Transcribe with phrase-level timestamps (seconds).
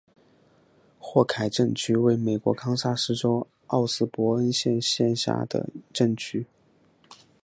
[0.97, 6.47] 霍凯镇区为美国堪萨斯州奥斯伯恩县辖下的镇区。